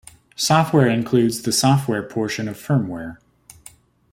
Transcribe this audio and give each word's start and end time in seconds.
Software 0.35 0.87
includes 0.87 1.43
the 1.43 1.51
software 1.51 2.01
portion 2.01 2.47
of 2.47 2.57
firmware. 2.57 3.17